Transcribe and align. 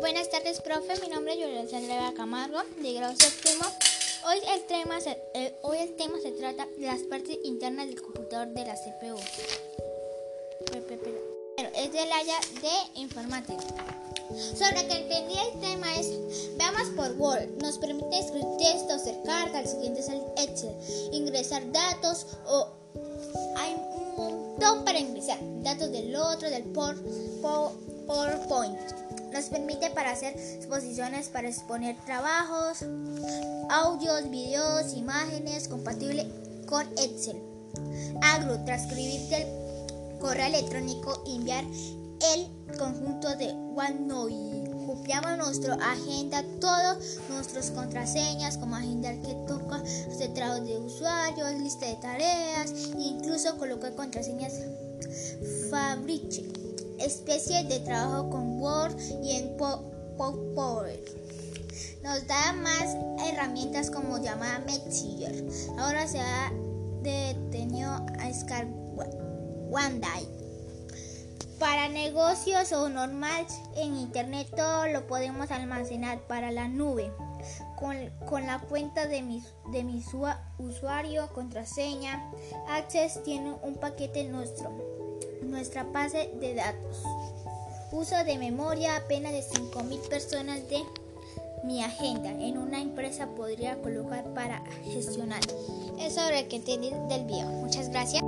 Buenas 0.00 0.30
tardes, 0.30 0.60
profe. 0.60 1.00
Mi 1.00 1.08
nombre 1.08 1.34
es 1.34 1.38
Julia 1.38 1.68
Sandra 1.68 2.12
Camargo, 2.14 2.58
de 2.80 2.92
grado 2.94 3.14
séptimo. 3.16 3.64
Hoy 4.26 4.38
el, 4.54 4.64
tema 4.64 5.00
se, 5.00 5.18
eh, 5.34 5.54
hoy 5.62 5.78
el 5.78 5.94
tema 5.96 6.18
se 6.20 6.32
trata 6.32 6.66
de 6.78 6.86
las 6.86 7.02
partes 7.02 7.38
internas 7.44 7.86
del 7.86 8.00
computador 8.00 8.48
de 8.48 8.64
la 8.64 8.74
CPU. 8.74 9.16
Pero 10.70 11.70
es 11.76 11.92
del 11.92 12.12
área 12.12 12.40
de 12.62 13.00
informática. 13.00 13.62
Sobre 14.56 14.86
que 14.86 14.96
entendí 14.96 15.34
el 15.38 15.60
tema 15.60 15.94
es, 15.98 16.08
veamos 16.56 16.88
por 16.96 17.12
Word, 17.18 17.50
nos 17.62 17.76
permite 17.78 18.18
escribir 18.18 18.46
texto, 18.58 18.94
hacer 18.94 19.22
carga, 19.24 19.60
el 19.60 19.68
siguiente 19.68 20.00
es 20.00 20.08
el 20.08 20.22
Excel, 20.36 20.74
ingresar 21.12 21.70
datos 21.72 22.26
o 22.46 22.68
hay 23.56 23.74
un 23.74 24.16
montón 24.16 24.84
para 24.84 24.98
ingresar, 24.98 25.38
datos 25.62 25.92
del 25.92 26.16
otro, 26.16 26.50
del 26.50 26.64
PowerPoint. 26.64 29.03
Nos 29.34 29.46
permite 29.46 29.90
para 29.90 30.12
hacer 30.12 30.32
exposiciones, 30.36 31.28
para 31.28 31.48
exponer 31.48 31.96
trabajos, 32.06 32.84
audios, 33.68 34.30
videos, 34.30 34.94
imágenes, 34.94 35.66
compatible 35.66 36.28
con 36.66 36.86
Excel. 36.96 37.42
Agro, 38.22 38.64
transcribir 38.64 39.20
del 39.30 39.48
correo 40.20 40.46
electrónico, 40.46 41.20
enviar 41.26 41.64
el 42.32 42.78
conjunto 42.78 43.34
de 43.34 43.48
OneNote. 43.74 44.70
Copiamos 44.86 45.36
nuestra 45.36 45.74
agenda, 45.74 46.44
todas 46.60 47.18
nuestras 47.28 47.72
contraseñas, 47.72 48.56
como 48.56 48.76
agenda 48.76 49.10
que 49.14 49.34
toca, 49.48 49.82
centrados 50.16 50.64
de 50.64 50.78
usuarios, 50.78 51.54
lista 51.54 51.86
de 51.86 51.96
tareas, 51.96 52.72
incluso 52.96 53.58
colocar 53.58 53.96
contraseñas 53.96 54.52
Fabrice, 55.70 56.44
especie 57.00 57.64
de 57.64 57.80
trabajo 57.80 58.30
con 58.30 58.53
Y 59.22 59.36
en 59.36 59.56
Power. 59.56 61.00
Nos 62.02 62.26
da 62.26 62.52
más 62.52 62.96
herramientas 63.26 63.90
como 63.90 64.18
llamada 64.18 64.60
Messenger. 64.60 65.44
Ahora 65.78 66.06
se 66.06 66.20
ha 66.20 66.52
detenido 67.02 67.90
a 67.90 68.28
OneDrive. 69.70 70.44
Para 71.58 71.88
negocios 71.88 72.72
o 72.72 72.88
normal 72.88 73.46
en 73.76 73.96
internet 73.96 74.48
todo 74.54 74.86
lo 74.88 75.06
podemos 75.06 75.50
almacenar 75.50 76.20
para 76.26 76.50
la 76.50 76.68
nube. 76.68 77.10
Con, 77.76 78.46
la 78.46 78.60
cuenta 78.60 79.06
de 79.06 79.22
mi, 79.22 79.42
de 79.70 79.84
mi 79.84 80.02
usuario, 80.58 81.28
contraseña, 81.32 82.30
Access 82.68 83.22
tiene 83.22 83.52
un 83.62 83.74
paquete 83.76 84.24
nuestro, 84.24 84.70
nuestra 85.42 85.84
base 85.84 86.30
de 86.40 86.54
datos. 86.54 87.02
Uso 87.94 88.16
de 88.24 88.38
memoria 88.38 88.96
apenas 88.96 89.30
de 89.30 89.40
5.000 89.40 90.08
personas 90.08 90.68
de 90.68 90.82
mi 91.62 91.80
agenda 91.80 92.28
en 92.28 92.58
una 92.58 92.80
empresa 92.80 93.28
podría 93.36 93.80
colocar 93.80 94.24
para 94.34 94.64
gestionar. 94.82 95.40
Es 96.00 96.16
sobre 96.16 96.40
el 96.40 96.48
que 96.48 96.56
entendí 96.56 96.90
del 97.08 97.24
video. 97.24 97.46
Muchas 97.46 97.90
gracias. 97.90 98.20